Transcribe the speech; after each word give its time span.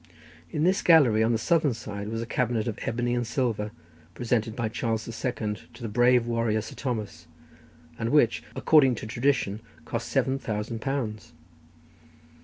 In 0.49 0.63
this 0.63 0.81
gallery, 0.81 1.21
on 1.21 1.31
the 1.31 1.37
southern 1.37 1.75
side, 1.75 2.07
was 2.09 2.23
a 2.23 2.25
cabinet 2.25 2.67
of 2.67 2.79
ebony 2.87 3.13
and 3.13 3.27
silver, 3.27 3.69
presented 4.15 4.55
by 4.55 4.67
Charles 4.67 5.05
the 5.05 5.11
Second 5.11 5.61
to 5.75 5.83
the 5.83 5.87
brave 5.87 6.25
warrior 6.25 6.61
Sir 6.61 6.73
Thomas, 6.73 7.27
and 7.99 8.09
which, 8.09 8.41
according 8.55 8.95
to 8.95 9.05
tradition, 9.05 9.59
cost 9.85 10.07
seven 10.09 10.39
thousand 10.39 10.81
pounds. 10.81 11.33